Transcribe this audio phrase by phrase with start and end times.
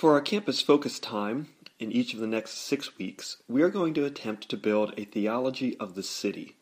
[0.00, 3.92] For our campus focus time in each of the next six weeks, we are going
[3.92, 6.56] to attempt to build a theology of the city.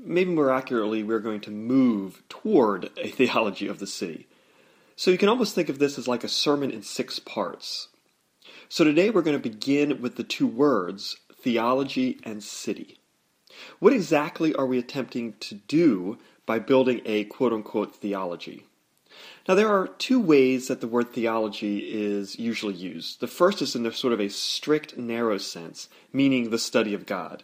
[0.00, 4.28] Maybe more accurately, we're going to move toward a theology of the city.
[4.94, 7.88] So you can almost think of this as like a sermon in six parts.
[8.68, 13.00] So today we're going to begin with the two words, theology and city.
[13.80, 18.62] What exactly are we attempting to do by building a quote unquote theology?
[19.48, 23.20] Now, there are two ways that the word theology is usually used.
[23.20, 27.06] The first is in a sort of a strict, narrow sense, meaning the study of
[27.06, 27.42] God.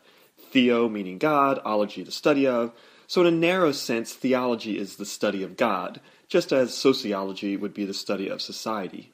[0.51, 2.73] Theo meaning God, ology the study of.
[3.07, 7.73] So, in a narrow sense, theology is the study of God, just as sociology would
[7.73, 9.13] be the study of society.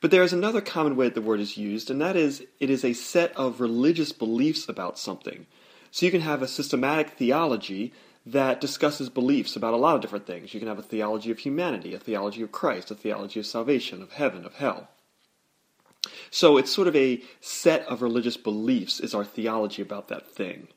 [0.00, 2.70] But there is another common way that the word is used, and that is it
[2.70, 5.46] is a set of religious beliefs about something.
[5.90, 7.92] So you can have a systematic theology
[8.32, 10.52] that discusses beliefs about a lot of different things.
[10.52, 14.02] You can have a theology of humanity, a theology of Christ, a theology of salvation,
[14.02, 14.88] of heaven, of hell.
[16.30, 20.68] So it's sort of a set of religious beliefs is our theology about that thing.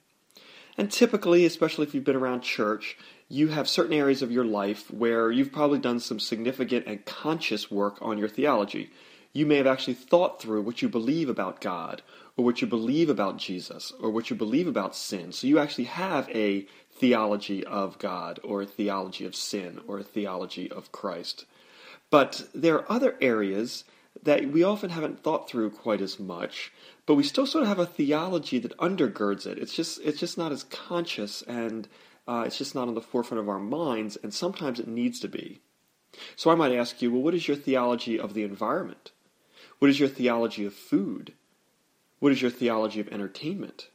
[0.77, 4.89] And typically, especially if you've been around church, you have certain areas of your life
[4.91, 8.91] where you've probably done some significant and conscious work on your theology.
[9.33, 12.01] You may have actually thought through what you believe about God,
[12.35, 15.31] or what you believe about Jesus, or what you believe about sin.
[15.31, 20.03] So you actually have a theology of God, or a theology of sin, or a
[20.03, 21.45] theology of Christ.
[22.09, 23.85] But there are other areas
[24.21, 26.73] that we often haven't thought through quite as much,
[27.05, 29.57] but we still sort of have a theology that undergirds it.
[29.57, 31.87] It's just it's just not as conscious and
[32.27, 35.29] uh, it's just not on the forefront of our minds, and sometimes it needs to
[35.29, 35.61] be.
[36.35, 39.11] So I might ask you, well, what is your theology of the environment?
[39.81, 41.33] What is your theology of food?
[42.19, 43.89] What is your theology of entertainment?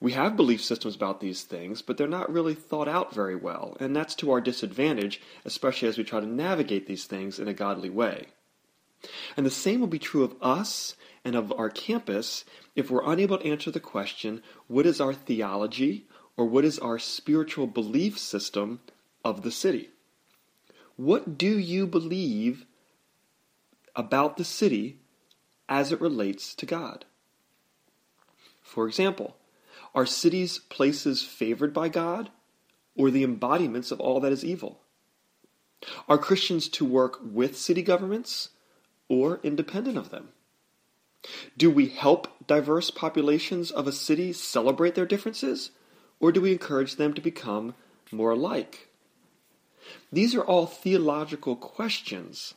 [0.00, 3.76] We have belief systems about these things, but they're not really thought out very well,
[3.78, 7.54] and that's to our disadvantage, especially as we try to navigate these things in a
[7.54, 8.26] godly way.
[9.36, 13.38] And the same will be true of us and of our campus if we're unable
[13.38, 18.80] to answer the question what is our theology or what is our spiritual belief system
[19.24, 19.90] of the city?
[20.96, 22.66] What do you believe
[23.98, 25.00] about the city
[25.68, 27.04] as it relates to God?
[28.62, 29.36] For example,
[29.94, 32.30] are cities places favored by God
[32.96, 34.80] or the embodiments of all that is evil?
[36.08, 38.50] Are Christians to work with city governments
[39.08, 40.28] or independent of them?
[41.56, 45.72] Do we help diverse populations of a city celebrate their differences
[46.20, 47.74] or do we encourage them to become
[48.12, 48.88] more alike?
[50.12, 52.54] These are all theological questions.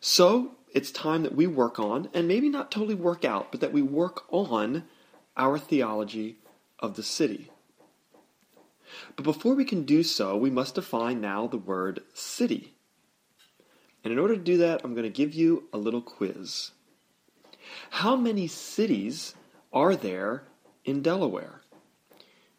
[0.00, 3.72] So it's time that we work on, and maybe not totally work out, but that
[3.72, 4.84] we work on
[5.36, 6.36] our theology
[6.78, 7.50] of the city.
[9.16, 12.74] But before we can do so, we must define now the word city.
[14.02, 16.70] And in order to do that, I'm going to give you a little quiz.
[17.90, 19.34] How many cities
[19.72, 20.44] are there
[20.84, 21.60] in Delaware?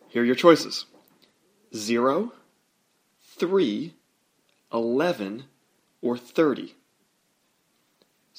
[0.07, 0.85] Here are your choices
[1.75, 2.33] 0,
[3.38, 3.93] 3,
[4.73, 5.43] 11,
[6.01, 6.75] or 30.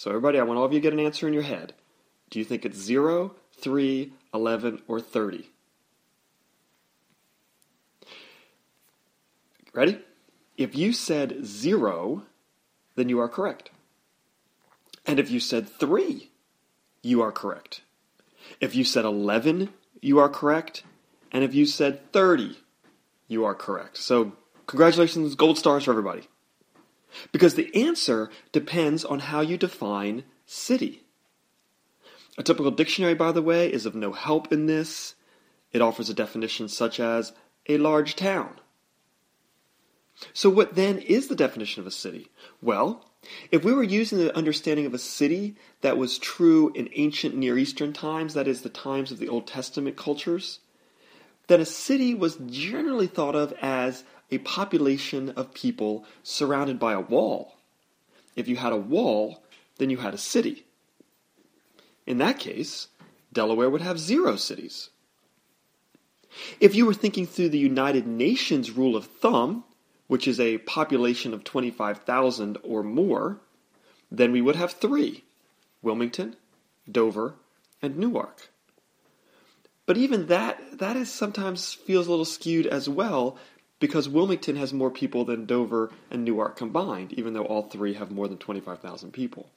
[0.02, 1.74] So, everybody, I want all of you to get an answer in your head.
[2.28, 5.48] Do you think it's 0, 3, 11, or 30?
[9.72, 10.00] Ready?
[10.56, 12.24] If you said zero,
[12.96, 13.70] then you are correct.
[15.06, 16.32] And if you said three,
[17.04, 17.82] you are correct.
[18.58, 19.68] If you said 11,
[20.00, 20.82] you are correct.
[21.30, 22.58] And if you said 30,
[23.28, 23.98] you are correct.
[23.98, 24.32] So,
[24.66, 26.22] congratulations, gold stars for everybody.
[27.30, 31.02] Because the answer depends on how you define city.
[32.38, 35.14] A typical dictionary, by the way, is of no help in this.
[35.72, 37.32] It offers a definition such as
[37.68, 38.58] a large town.
[40.32, 42.28] So, what then is the definition of a city?
[42.60, 43.04] Well,
[43.50, 47.58] if we were using the understanding of a city that was true in ancient Near
[47.58, 50.60] Eastern times, that is, the times of the Old Testament cultures,
[51.46, 57.00] then a city was generally thought of as a population of people surrounded by a
[57.00, 57.56] wall.
[58.34, 59.44] If you had a wall,
[59.76, 60.64] then you had a city.
[62.06, 62.88] In that case,
[63.32, 64.88] Delaware would have zero cities.
[66.60, 69.64] If you were thinking through the United Nations rule of thumb,
[70.06, 73.38] which is a population of 25,000 or more,
[74.10, 75.24] then we would have three
[75.82, 76.36] Wilmington,
[76.90, 77.34] Dover,
[77.82, 78.50] and Newark.
[79.84, 83.36] But even that, that is sometimes feels a little skewed as well
[83.82, 88.12] because Wilmington has more people than Dover and Newark combined, even though all three have
[88.12, 89.50] more than 25,000 people.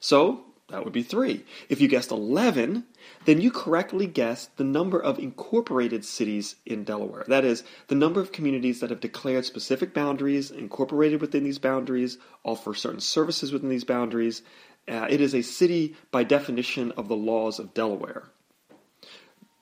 [0.00, 1.44] So, that would be three.
[1.68, 2.86] If you guessed 11,
[3.24, 7.24] then you correctly guessed the number of incorporated cities in Delaware.
[7.28, 12.18] That is, the number of communities that have declared specific boundaries, incorporated within these boundaries,
[12.42, 14.42] offer certain services within these boundaries.
[14.88, 18.24] Uh, it is a city by definition of the laws of Delaware.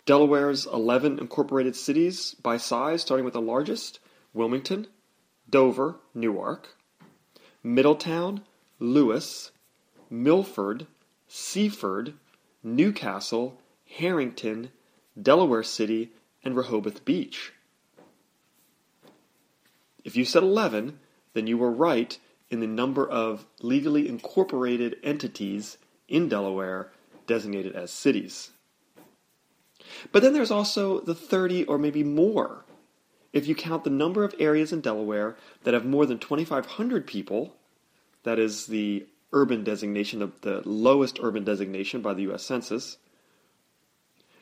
[0.04, 4.00] Delaware's 11 incorporated cities by size, starting with the largest
[4.34, 4.88] Wilmington,
[5.48, 6.76] Dover, Newark,
[7.62, 8.42] Middletown,
[8.80, 9.52] Lewes,
[10.10, 10.86] Milford,
[11.28, 12.14] Seaford,
[12.64, 14.70] Newcastle, Harrington,
[15.20, 16.10] Delaware City,
[16.42, 17.52] and Rehoboth Beach.
[20.04, 20.98] If you said 11,
[21.34, 22.18] then you were right
[22.50, 25.78] in the number of legally incorporated entities
[26.08, 26.90] in Delaware
[27.26, 28.50] designated as cities.
[30.10, 32.64] But then there's also the 30 or maybe more.
[33.32, 37.56] If you count the number of areas in Delaware that have more than 2,500 people,
[38.24, 42.98] that is the urban designation, the, the lowest urban designation by the US Census.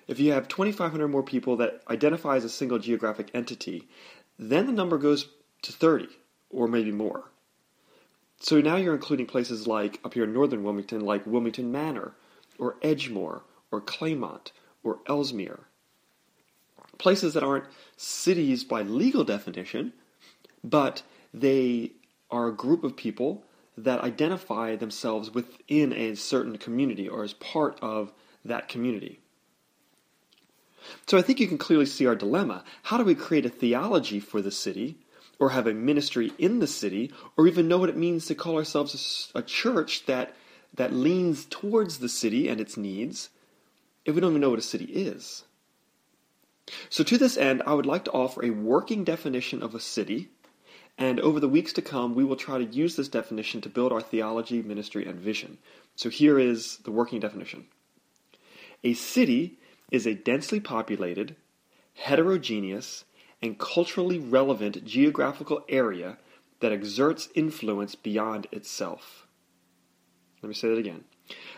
[0.08, 3.88] If you have 2,500 more people that identify as a single geographic entity,
[4.38, 5.28] then the number goes
[5.62, 6.08] to 30
[6.50, 7.30] or maybe more.
[8.40, 12.14] So now you're including places like up here in northern Wilmington, like Wilmington Manor,
[12.58, 14.50] or Edgemoor, or Claymont,
[14.82, 15.60] or Elsmere.
[16.98, 17.66] Places that aren't
[17.96, 19.92] cities by legal definition,
[20.62, 21.92] but they
[22.30, 23.44] are a group of people
[23.76, 28.12] that identify themselves within a certain community or as part of
[28.44, 29.20] that community.
[31.06, 32.64] So I think you can clearly see our dilemma.
[32.84, 34.96] How do we create a theology for the city,
[35.38, 38.56] or have a ministry in the city, or even know what it means to call
[38.56, 40.34] ourselves a, church that,
[40.74, 43.30] that leans towards the city and its needs,
[44.04, 45.44] if we don't even know what a city is?
[46.88, 50.30] So, to this end, I would like to offer a working definition of a city
[51.00, 53.90] and over the weeks to come, we will try to use this definition to build
[53.90, 55.56] our theology, ministry, and vision.
[55.96, 57.66] So here is the working definition
[58.84, 59.58] A city
[59.90, 61.36] is a densely populated,
[61.94, 63.04] heterogeneous,
[63.40, 66.18] and culturally relevant geographical area
[66.60, 69.26] that exerts influence beyond itself.
[70.42, 71.04] Let me say that again.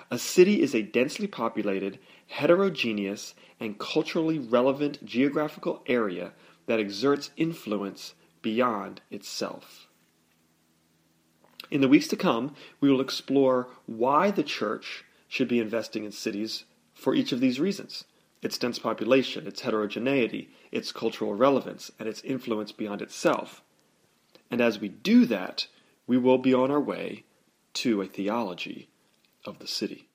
[0.08, 1.98] A city is a densely populated,
[2.32, 6.32] heterogeneous, and culturally relevant geographical area
[6.66, 9.86] that exerts influence beyond itself.
[11.70, 16.12] In the weeks to come, we will explore why the church should be investing in
[16.12, 16.64] cities
[16.94, 18.04] for each of these reasons
[18.40, 23.62] its dense population, its heterogeneity, its cultural relevance, and its influence beyond itself.
[24.50, 25.68] And as we do that,
[26.08, 27.24] we will be on our way
[27.74, 28.88] to a theology
[29.44, 30.08] of the city.